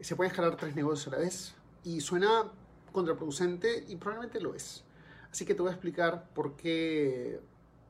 [0.00, 2.50] se pueden escalar tres negocios a la vez y suena
[2.92, 4.84] contraproducente y probablemente lo es.
[5.30, 7.40] Así que te voy a explicar por qué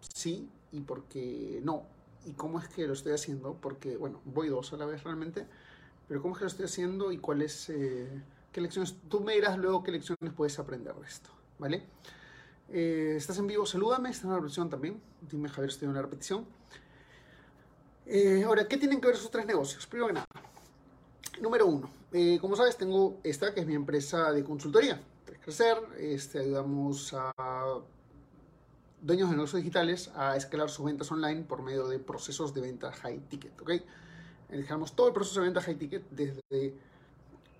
[0.00, 1.84] sí y por qué no
[2.24, 5.46] y cómo es que lo estoy haciendo, porque bueno, voy dos a la vez realmente,
[6.08, 8.08] pero cómo es que lo estoy haciendo y cuáles, eh,
[8.50, 11.84] qué lecciones, tú me dirás luego qué lecciones puedes aprender de esto, ¿vale?
[12.68, 16.02] Eh, estás en vivo, salúdame, estás en la repetición también, dime Javier, estoy en una
[16.02, 16.46] repetición.
[18.06, 19.86] Eh, ahora, ¿qué tienen que ver esos tres negocios?
[19.86, 20.26] Primero que nada,
[21.40, 25.00] número uno, eh, como sabes, tengo esta que es mi empresa de consultoría.
[25.42, 27.32] Crecer, este, ayudamos a
[29.00, 32.90] dueños de negocios digitales a escalar sus ventas online por medio de procesos de venta
[32.90, 33.60] high ticket.
[33.60, 33.70] ¿ok?
[34.48, 36.74] Dejamos todo el proceso de venta high ticket desde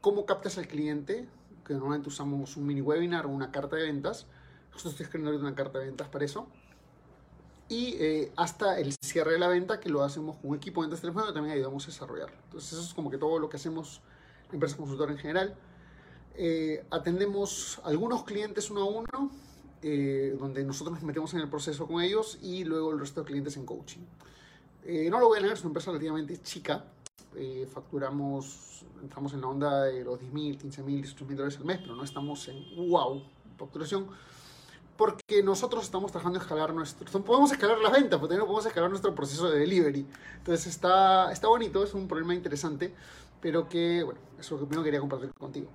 [0.01, 1.29] cómo captas al cliente,
[1.65, 4.27] que normalmente usamos un mini webinar o una carta de ventas.
[4.73, 6.49] Justo estoy escribiendo una carta de ventas para eso.
[7.69, 10.87] Y eh, hasta el cierre de la venta, que lo hacemos con un equipo de
[10.87, 12.37] ventas telefónicas, también ayudamos a desarrollarlo.
[12.45, 14.01] Entonces, eso es como que todo lo que hacemos
[14.53, 15.55] empresa consultora en general.
[16.35, 19.31] Eh, atendemos algunos clientes uno a uno,
[19.83, 23.27] eh, donde nosotros nos metemos en el proceso con ellos y luego el resto de
[23.27, 24.01] clientes en coaching.
[24.85, 26.85] Eh, no lo voy a negar, es una empresa relativamente chica.
[27.71, 31.67] facturamos, entramos en la onda de los 10 mil, 15 mil, 18 mil dólares al
[31.67, 33.23] mes, pero no estamos en wow,
[33.59, 34.07] facturación.
[34.97, 37.23] Porque nosotros estamos trabajando en escalar nuestro.
[37.23, 40.07] Podemos escalar las ventas, pero también podemos escalar nuestro proceso de delivery.
[40.39, 42.95] Entonces está, está bonito, es un problema interesante
[43.41, 45.69] pero que, bueno, eso es lo que primero quería compartir contigo.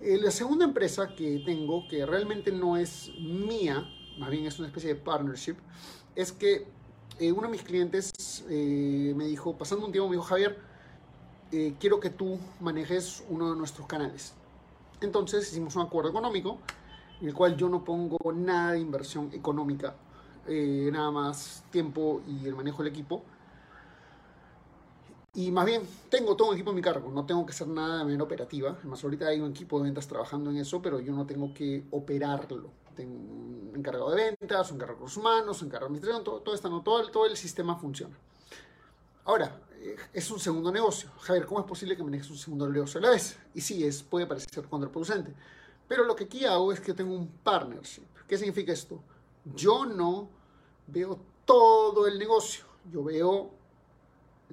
[0.00, 4.68] Eh, la segunda empresa que tengo, que realmente no es mía, más bien es una
[4.68, 5.56] especie de partnership,
[6.14, 6.66] es que
[7.18, 10.58] eh, uno de mis clientes eh, me dijo, pasando un tiempo, me dijo, Javier,
[11.78, 14.34] quiero que tú manejes uno de nuestros canales.
[15.00, 16.58] Entonces hicimos un acuerdo económico
[17.20, 19.94] en el cual yo no pongo nada de inversión económica,
[20.48, 23.24] nada más tiempo y el manejo del equipo
[25.36, 27.98] y más bien, tengo todo un equipo en mi cargo, no tengo que hacer nada
[27.98, 28.74] de manera operativa.
[28.78, 31.84] Además, ahorita hay un equipo de ventas trabajando en eso, pero yo no tengo que
[31.90, 32.70] operarlo.
[32.94, 36.40] Tengo un encargado de ventas, un encargado de recursos humanos, un encargado de administración, todo,
[36.40, 38.16] todo, está, todo, todo el sistema funciona.
[39.26, 41.10] Ahora, eh, es un segundo negocio.
[41.20, 43.36] Javier, ¿cómo es posible que manejes un segundo negocio a la vez?
[43.52, 45.34] Y sí, es, puede parecer contraproducente.
[45.88, 48.04] Pero lo que aquí hago es que tengo un partnership.
[48.26, 49.02] ¿Qué significa esto?
[49.54, 50.28] Yo no
[50.88, 52.64] veo todo el negocio.
[52.90, 53.50] Yo veo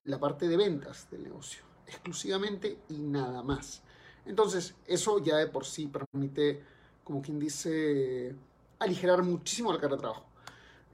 [0.06, 3.82] la parte de ventas del negocio, exclusivamente y nada más.
[4.26, 6.64] Entonces, eso ya de por sí permite,
[7.04, 8.36] como quien dice,
[8.80, 10.26] aligerar muchísimo la carga de trabajo.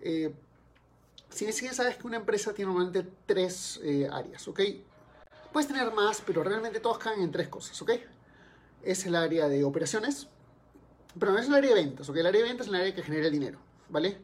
[0.01, 0.33] Eh,
[1.29, 4.61] si bien sabes que una empresa tiene normalmente tres eh, áreas, ¿ok?
[5.51, 7.91] Puedes tener más, pero realmente todas caen en tres cosas, ¿ok?
[8.83, 10.27] Es el área de operaciones,
[11.19, 12.17] pero no es el área de ventas, ¿ok?
[12.17, 13.59] El área de ventas es el área que genera el dinero,
[13.89, 14.17] ¿vale?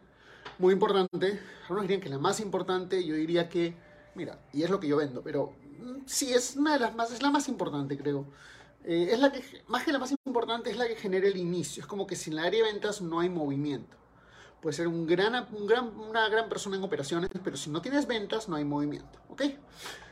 [0.59, 3.75] Muy importante, algunos dirían que la más importante, yo diría que
[4.15, 7.11] mira, y es lo que yo vendo, pero mm, sí, es una de las más,
[7.11, 8.25] es la más importante, creo.
[8.83, 11.81] Eh, es la que, más que la más importante, es la que genera el inicio.
[11.81, 13.97] Es como que sin la área de ventas no hay movimiento.
[14.61, 18.07] Puede ser un gran, un gran, una gran persona en operaciones, pero si no tienes
[18.07, 19.19] ventas, no hay movimiento.
[19.29, 19.41] ¿Ok?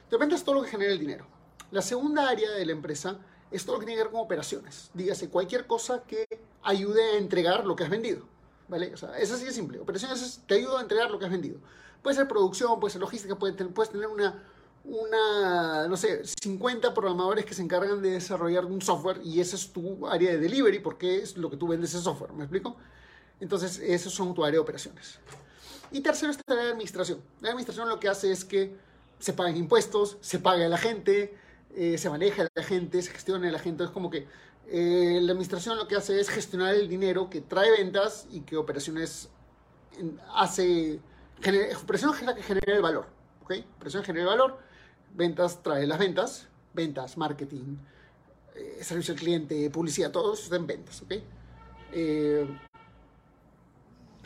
[0.10, 1.26] De ventas es todo lo que genera el dinero.
[1.72, 3.18] La segunda área de la empresa
[3.54, 4.90] es todo lo que tiene que ver con operaciones.
[4.94, 6.28] Dígase, cualquier cosa que
[6.64, 8.26] ayude a entregar lo que has vendido.
[8.68, 8.94] ¿Vale?
[8.94, 9.80] O sea, es así de simple.
[9.80, 11.60] Operaciones te ayuda a entregar lo que has vendido.
[12.02, 14.44] Puede ser producción, puede ser logística, puedes tener una,
[14.84, 19.72] una, no sé, 50 programadores que se encargan de desarrollar un software y esa es
[19.72, 22.76] tu área de delivery porque es lo que tú vendes ese software, ¿me explico?
[23.40, 25.20] Entonces, esos son tu área de operaciones.
[25.92, 27.22] Y tercero está la administración.
[27.42, 28.76] La administración lo que hace es que
[29.20, 31.38] se paguen impuestos, se paga a la gente,
[31.76, 33.84] eh, se maneja la gente, se gestiona la gente.
[33.84, 34.28] Es como que
[34.68, 38.58] eh, la administración lo que hace es gestionar el dinero que trae ventas y que
[38.58, 39.30] operaciones
[40.34, 41.00] hace
[41.86, 43.08] Presión es la que genera el valor.
[43.42, 43.54] ¿ok?
[43.80, 44.60] Presión genera el valor,
[45.14, 47.78] ventas trae las ventas, ventas, marketing,
[48.56, 51.02] eh, servicio al cliente, publicidad, todo eso está en ventas.
[51.02, 51.12] ¿ok?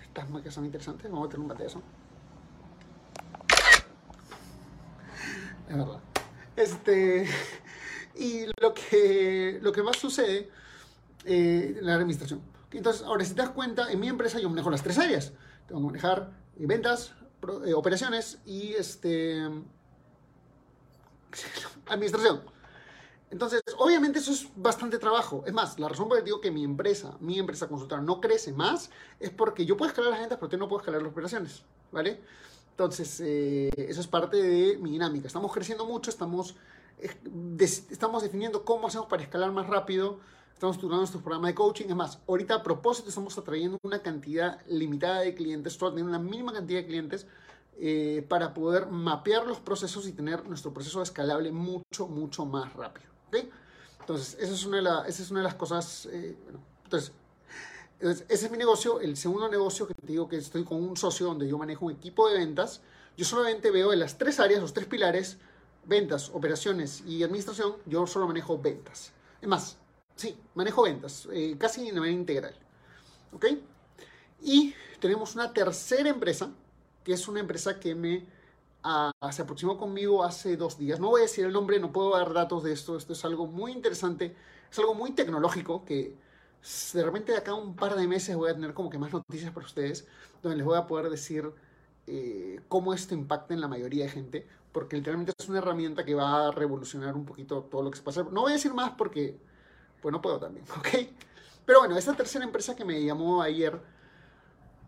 [0.02, 1.82] Estas máquinas son interesantes, vamos a tener un bateazo.
[5.70, 6.07] Es verdad.
[6.58, 7.26] Este,
[8.16, 10.50] y lo que, lo que más sucede
[11.24, 12.42] eh, en la administración.
[12.72, 15.32] Entonces, ahora si te das cuenta, en mi empresa yo manejo las tres áreas.
[15.68, 17.14] Tengo que manejar ventas,
[17.66, 19.42] eh, operaciones y este,
[21.88, 22.42] administración.
[23.30, 25.44] Entonces, obviamente eso es bastante trabajo.
[25.46, 28.22] Es más, la razón por la que digo que mi empresa, mi empresa consultora no
[28.22, 28.90] crece más
[29.20, 32.22] es porque yo puedo escalar las ventas, pero tú no puedo escalar las operaciones, ¿vale?
[32.78, 35.26] Entonces, eh, eso es parte de mi dinámica.
[35.26, 36.54] Estamos creciendo mucho, estamos,
[37.00, 37.10] eh,
[37.90, 40.20] estamos definiendo cómo hacemos para escalar más rápido,
[40.54, 41.86] estamos estudiando nuestro programa de coaching.
[41.90, 46.82] Es más, ahorita a propósito estamos atrayendo una cantidad limitada de clientes, una mínima cantidad
[46.82, 47.26] de clientes
[47.80, 53.08] eh, para poder mapear los procesos y tener nuestro proceso escalable mucho, mucho más rápido.
[54.02, 56.38] Entonces, esa es, una de esa es una de las cosas, eh,
[56.84, 57.12] entonces,
[58.00, 59.00] ese es mi negocio.
[59.00, 61.94] El segundo negocio que te digo que estoy con un socio donde yo manejo un
[61.94, 62.82] equipo de ventas.
[63.16, 65.38] Yo solamente veo en las tres áreas, los tres pilares,
[65.86, 69.12] ventas, operaciones y administración, yo solo manejo ventas.
[69.42, 69.78] Es más,
[70.16, 72.56] sí, manejo ventas, eh, casi de manera integral.
[73.32, 73.46] ¿Ok?
[74.42, 76.52] Y tenemos una tercera empresa,
[77.04, 78.38] que es una empresa que me
[79.32, 81.00] se aproximó conmigo hace dos días.
[81.00, 82.96] No voy a decir el nombre, no puedo dar datos de esto.
[82.96, 84.36] Esto es algo muy interesante,
[84.72, 86.16] es algo muy tecnológico que
[86.94, 89.52] de repente de acá un par de meses voy a tener como que más noticias
[89.52, 90.08] para ustedes,
[90.42, 91.52] donde les voy a poder decir
[92.08, 96.16] eh, cómo esto impacta en la mayoría de gente, porque literalmente es una herramienta que
[96.16, 98.24] va a revolucionar un poquito todo lo que se pasa.
[98.24, 99.40] No voy a decir más porque,
[100.02, 100.88] pues no puedo también, ¿ok?
[101.66, 103.80] Pero bueno, esta tercera empresa que me llamó ayer,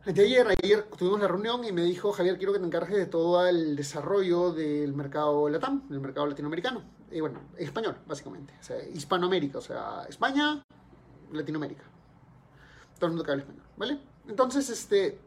[0.06, 3.46] Ayer, ayer tuvimos la reunión y me dijo, Javier, quiero que te encargues de todo
[3.46, 6.84] el desarrollo del mercado LATAM, del mercado latinoamericano.
[7.12, 8.54] Y bueno, español, básicamente.
[8.60, 10.64] O sea, Hispanoamérica, o sea, España,
[11.32, 11.84] Latinoamérica.
[12.96, 14.00] Todo el mundo que habla español, ¿vale?
[14.28, 15.20] Entonces, este...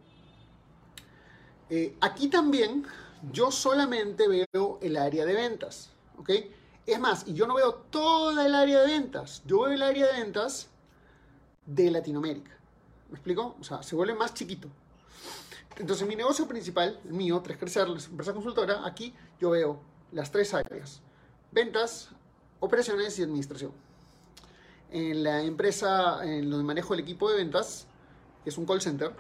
[1.71, 2.85] Eh, aquí también
[3.33, 6.31] yo solamente veo el área de ventas, ¿ok?
[6.85, 10.07] Es más, y yo no veo toda el área de ventas, yo veo el área
[10.09, 10.69] de ventas
[11.65, 12.51] de Latinoamérica.
[13.09, 13.57] ¿Me explico?
[13.61, 14.69] O sea, se vuelve más chiquito.
[15.79, 20.53] Entonces, mi negocio principal, el mío, Tres Crecer, empresa consultora, aquí yo veo las tres
[20.53, 21.01] áreas.
[21.51, 22.11] Ventas,
[22.61, 23.73] operaciones y administración.
[24.93, 27.87] En la empresa, en donde manejo el equipo de ventas,
[28.45, 29.13] que es un call center,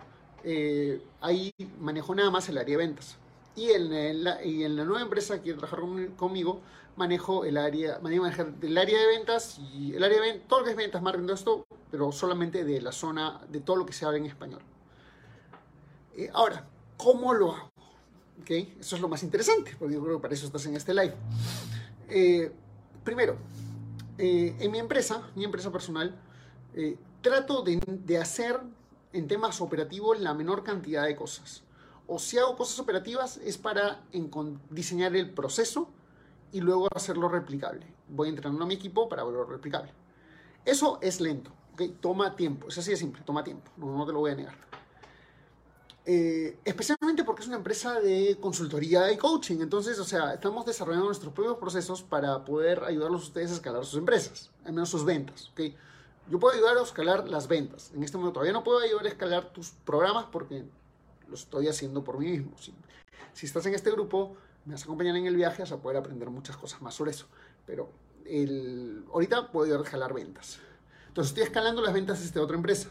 [0.44, 3.16] eh, ahí manejo nada más el área de ventas.
[3.56, 5.80] Y en, la, y en la nueva empresa que trabajar
[6.16, 6.60] conmigo,
[6.96, 10.72] manejo el área, manejo el área de ventas y el área de todo lo que
[10.72, 14.06] es ventas, marketing, todo esto pero solamente de la zona, de todo lo que se
[14.06, 14.62] habla en español.
[16.16, 16.66] Eh, ahora,
[16.96, 17.70] ¿cómo lo hago?
[18.40, 18.76] ¿Okay?
[18.80, 21.14] Eso es lo más interesante, porque yo creo que para eso estás en este live.
[22.08, 22.50] Eh,
[23.04, 23.36] primero,
[24.18, 26.18] eh, en mi empresa, mi empresa personal,
[27.22, 28.60] trato de, hacer
[29.12, 31.62] en temas operativos la menor cantidad de cosas.
[32.06, 34.02] O si hago cosas operativas es para
[34.70, 35.88] diseñar el proceso
[36.50, 37.86] y luego hacerlo replicable.
[38.08, 39.92] Voy entrenando a mi equipo para volverlo replicable.
[40.64, 41.50] Eso es lento.
[42.00, 44.54] Toma tiempo, es así de simple, toma tiempo, no, te lo voy a negar.
[46.04, 49.60] Eh, especialmente porque es una empresa de consultoría y coaching.
[49.60, 53.84] Entonces, o sea, estamos desarrollando nuestros propios procesos para poder ayudarlos a ustedes a escalar
[53.84, 55.50] sus empresas, al menos sus ventas.
[55.50, 55.76] ¿okay?
[56.28, 57.92] Yo puedo ayudar a escalar las ventas.
[57.94, 60.64] En este momento todavía no puedo ayudar a escalar tus programas porque
[61.28, 62.52] lo estoy haciendo por mí mismo.
[62.58, 62.74] Si,
[63.32, 65.98] si estás en este grupo, me vas a acompañar en el viaje, vas a poder
[65.98, 67.26] aprender muchas cosas más sobre eso.
[67.64, 67.90] Pero
[68.24, 70.58] el, ahorita puedo ayudar a escalar ventas.
[71.08, 72.88] Entonces estoy escalando las ventas de esta otra empresa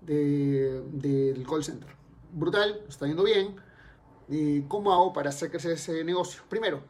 [0.00, 1.99] del call center.
[2.32, 3.56] Brutal, está yendo bien.
[4.28, 6.42] ¿Y ¿Cómo hago para hacer crecer ese negocio?
[6.48, 6.82] Primero,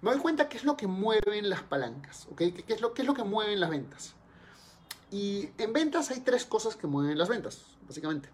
[0.00, 2.38] me doy cuenta qué es lo que mueven las palancas, ¿ok?
[2.38, 4.14] ¿Qué, es lo, qué es lo que mueven las ventas?
[5.10, 8.28] Y en ventas hay tres cosas que mueven las ventas, básicamente.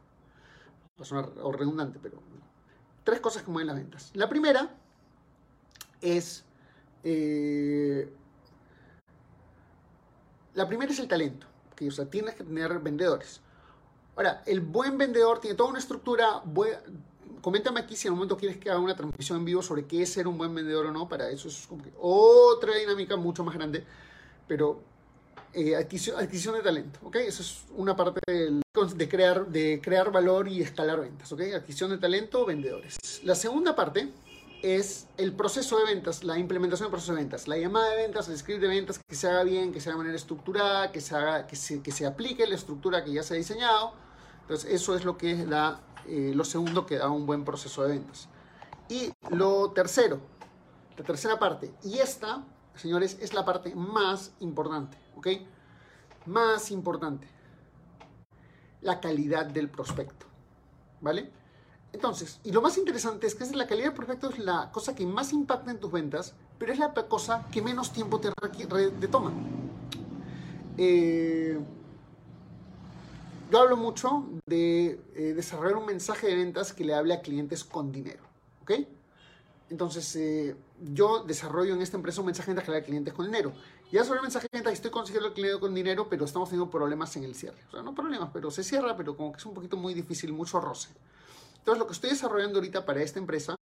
[0.98, 2.18] Va a sonar redundante, pero
[3.04, 4.10] tres cosas que mueven las ventas.
[4.14, 4.74] La primera
[6.00, 6.44] es...
[7.04, 8.12] Eh,
[10.54, 11.46] la primera es el talento
[11.88, 13.40] o sea, tienes que tener vendedores.
[14.16, 16.42] Ahora, el buen vendedor tiene toda una estructura.
[17.40, 20.02] coméntame aquí si en un momento quieres que haga una transmisión en vivo sobre qué
[20.02, 21.08] es ser un buen vendedor o no.
[21.08, 23.84] Para eso es otra dinámica mucho más grande.
[24.46, 24.80] Pero
[25.54, 27.16] eh, adquisición, de talento, ¿ok?
[27.16, 31.40] Eso es una parte de, crear, de crear valor y escalar ventas, ¿ok?
[31.54, 32.96] Adquisición de talento, vendedores.
[33.22, 34.10] La segunda parte
[34.62, 38.28] es el proceso de ventas, la implementación del proceso de ventas, la llamada de ventas,
[38.28, 41.00] el script de ventas, que se haga bien, que se haga de manera estructurada, que
[41.00, 43.92] se, haga, que se, que se aplique la estructura que ya se ha diseñado.
[44.42, 47.82] Entonces, eso es lo que es la, eh, lo segundo que da un buen proceso
[47.82, 48.28] de ventas.
[48.88, 50.20] Y lo tercero,
[50.96, 52.44] la tercera parte, y esta,
[52.74, 55.28] señores, es la parte más importante, ¿ok?
[56.26, 57.28] Más importante,
[58.80, 60.26] la calidad del prospecto,
[61.00, 61.30] ¿vale?
[61.92, 65.06] Entonces, y lo más interesante es que la calidad del prospecto es la cosa que
[65.06, 69.32] más impacta en tus ventas, pero es la cosa que menos tiempo te, te toma.
[70.78, 71.58] Eh,
[73.52, 77.64] yo hablo mucho de eh, desarrollar un mensaje de ventas que le hable a clientes
[77.64, 78.22] con dinero.
[78.62, 78.72] ¿Ok?
[79.68, 82.86] Entonces, eh, yo desarrollo en esta empresa un mensaje de ventas que le hable a
[82.86, 83.52] clientes con dinero.
[83.90, 86.70] Ya sobre el mensaje de venta, estoy consiguiendo el cliente con dinero, pero estamos teniendo
[86.70, 87.58] problemas en el cierre.
[87.68, 90.32] O sea, no problemas, pero se cierra, pero como que es un poquito muy difícil,
[90.32, 90.88] mucho roce.
[91.58, 93.54] Entonces, lo que estoy desarrollando ahorita para esta empresa,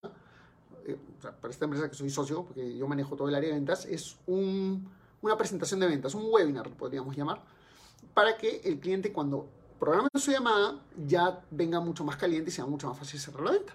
[0.87, 0.97] eh,
[1.41, 4.19] para esta empresa que soy socio, porque yo manejo todo el área de ventas, es
[4.29, 4.89] un,
[5.21, 7.43] una presentación de ventas, un webinar, podríamos llamar,
[8.15, 9.49] para que el cliente cuando
[9.81, 13.53] programa su llamada ya venga mucho más caliente y sea mucho más fácil cerrar la
[13.53, 13.73] venta.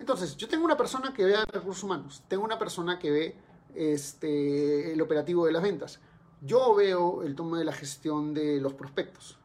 [0.00, 3.36] Entonces, yo tengo una persona que ve recursos humanos, tengo una persona que ve
[3.74, 6.00] este, el operativo de las ventas.
[6.40, 9.38] Yo veo el tomo de la gestión de los prospectos.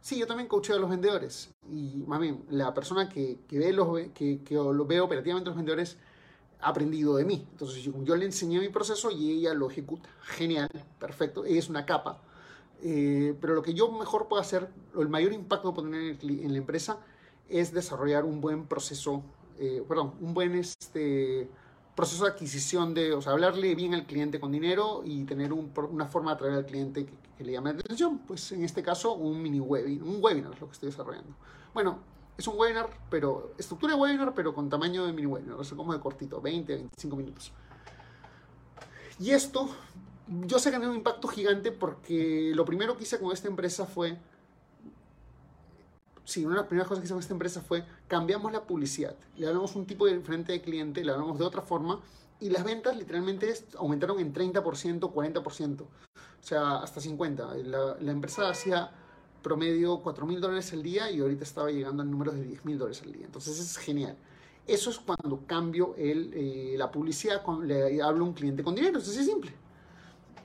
[0.00, 1.54] Sí, yo también coacheo a los vendedores.
[1.70, 5.96] Y mami, la persona que, ve los, que, que lo ve operativamente los vendedores
[6.60, 7.46] ha aprendido de mí.
[7.52, 10.08] Entonces yo, le enseñé mi proceso y ella lo ejecuta.
[10.22, 11.44] Genial, perfecto.
[11.44, 12.20] Es una capa.
[12.84, 16.52] Eh, pero lo que yo mejor puedo hacer, el mayor impacto que puedo tener en
[16.52, 16.98] la empresa
[17.48, 19.22] es desarrollar un buen proceso,
[19.58, 21.48] eh, perdón, un buen este,
[21.94, 26.06] proceso de adquisición de, o sea, hablarle bien al cliente con dinero y tener una
[26.06, 28.18] forma de atraer al cliente que, le llame la atención.
[28.18, 31.34] Pues en este caso, un mini webinar, un webinar es lo que estoy desarrollando.
[31.74, 31.98] Bueno,
[32.38, 35.76] es un webinar, pero estructura de webinar, pero con tamaño de mini webinar, o sea,
[35.76, 37.52] como de cortito, 20, 25 minutos.
[39.18, 39.68] Y esto,
[40.28, 43.86] yo sé que tiene un impacto gigante porque lo primero que hice con esta empresa
[43.86, 44.18] fue
[46.24, 49.16] sí, una de las primeras cosas que hicimos esta empresa fue cambiamos la publicidad.
[49.36, 52.00] Le hablamos un tipo de diferente de cliente, le hablamos de otra forma
[52.40, 55.86] y las ventas literalmente aumentaron en 30%, 40%, o
[56.40, 57.62] sea, hasta 50%.
[57.64, 58.90] La, la empresa hacía
[59.42, 62.78] promedio 4 mil dólares al día y ahorita estaba llegando a números de 10 mil
[62.78, 63.26] dólares al día.
[63.26, 64.16] Entonces es genial.
[64.66, 68.74] Eso es cuando cambio el, eh, la publicidad, con, le hablo a un cliente con
[68.74, 68.98] dinero.
[68.98, 69.52] Eso es simple.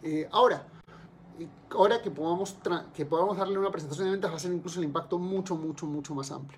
[0.07, 0.65] Eh, ahora,
[1.71, 2.55] ahora que podamos,
[2.93, 5.85] que podamos darle una presentación de ventas va a ser incluso el impacto mucho, mucho,
[5.85, 6.57] mucho más amplio.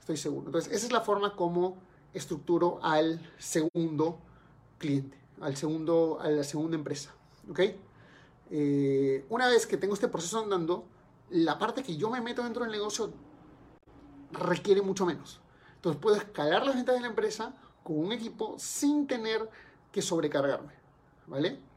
[0.00, 0.46] Estoy seguro.
[0.46, 1.76] Entonces, esa es la forma como
[2.14, 4.18] estructuro al segundo
[4.78, 7.14] cliente, al segundo, a la segunda empresa.
[7.50, 7.60] ¿Ok?
[8.50, 10.86] Eh, una vez que tengo este proceso andando,
[11.28, 13.12] la parte que yo me meto dentro del negocio
[14.32, 15.42] requiere mucho menos.
[15.74, 17.54] Entonces puedo escalar las ventas de la empresa
[17.84, 19.46] con un equipo sin tener
[19.92, 20.72] que sobrecargarme.
[21.26, 21.67] ¿Vale?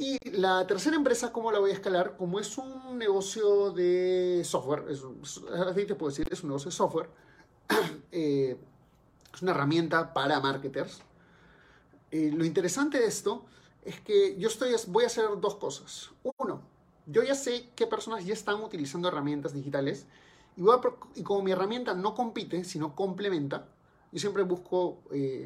[0.00, 2.16] Y la tercera empresa, ¿cómo la voy a escalar?
[2.16, 5.02] Como es un negocio de software, es,
[5.66, 7.10] así puedo decir, es un negocio de software,
[8.12, 8.56] eh,
[9.34, 11.00] es una herramienta para marketers.
[12.12, 13.44] Eh, lo interesante de esto
[13.84, 16.10] es que yo estoy, voy a hacer dos cosas.
[16.38, 16.62] Uno,
[17.06, 20.06] yo ya sé qué personas ya están utilizando herramientas digitales
[21.16, 23.66] y como mi herramienta no compite, sino complementa,
[24.12, 25.02] yo siempre busco...
[25.10, 25.44] Eh,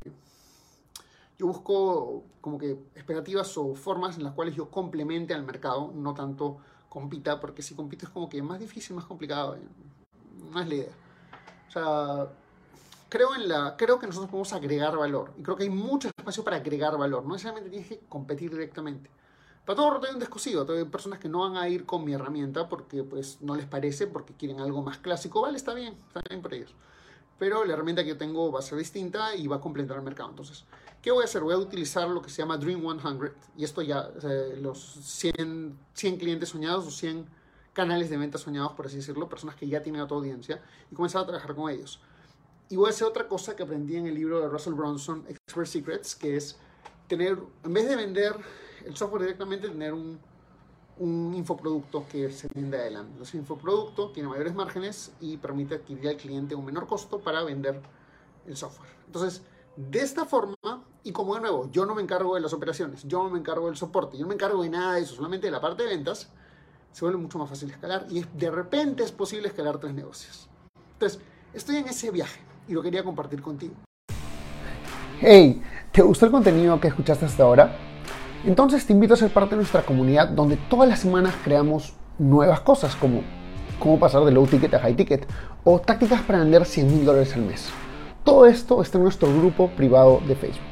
[1.43, 6.15] yo busco como que expectativas o formas en las cuales yo complemente al mercado, no
[6.15, 6.59] tanto
[6.89, 9.59] compita, porque si compito es como que más difícil, más complicado.
[10.53, 10.93] No es la idea.
[11.67, 12.29] O sea,
[13.09, 15.33] creo, en la, creo que nosotros podemos agregar valor.
[15.37, 17.25] Y creo que hay mucho espacio para agregar valor.
[17.25, 19.11] No necesariamente tienes que competir directamente.
[19.67, 20.65] Para todo roto hay un descosido.
[20.73, 24.07] Hay personas que no van a ir con mi herramienta porque pues no les parece,
[24.07, 25.43] porque quieren algo más clásico.
[25.43, 26.73] Vale, está bien, está bien para ellos
[27.43, 30.05] pero la herramienta que yo tengo va a ser distinta y va a complementar el
[30.05, 30.31] mercado.
[30.31, 30.65] Entonces,
[31.03, 31.43] ¿qué voy a hacer?
[31.43, 34.11] Voy a utilizar lo que se llama Dream 100 y esto ya,
[34.61, 37.27] los 100, 100 clientes soñados o 100
[37.73, 41.23] canales de venta soñados, por así decirlo, personas que ya tienen a audiencia y comenzar
[41.23, 42.01] a trabajar con ellos.
[42.69, 45.67] Y voy a hacer otra cosa que aprendí en el libro de Russell Brunson, Expert
[45.67, 46.57] Secrets, que es
[47.07, 48.35] tener, en vez de vender
[48.87, 50.19] el software directamente, tener un
[50.99, 53.13] un infoproducto que se vende adelante.
[53.13, 57.43] Entonces, el infoproducto tiene mayores márgenes y permite adquirir al cliente un menor costo para
[57.43, 57.81] vender
[58.47, 58.91] el software.
[59.07, 59.43] Entonces,
[59.77, 63.23] de esta forma, y como de nuevo, yo no me encargo de las operaciones, yo
[63.23, 65.51] no me encargo del soporte, yo no me encargo de nada de eso, solamente de
[65.51, 66.29] la parte de ventas,
[66.93, 70.49] se vuelve mucho más fácil escalar y de repente es posible escalar tres negocios.
[70.95, 71.21] Entonces,
[71.55, 73.75] estoy en ese viaje y lo quería compartir contigo.
[75.21, 77.77] Hey, ¿te gustó el contenido que escuchaste hasta ahora?
[78.45, 82.61] Entonces te invito a ser parte de nuestra comunidad donde todas las semanas creamos nuevas
[82.61, 83.23] cosas como
[83.79, 85.27] cómo pasar de low ticket a high ticket
[85.65, 87.71] o tácticas para vender 100 mil dólares al mes.
[88.25, 90.72] Todo esto está en nuestro grupo privado de Facebook.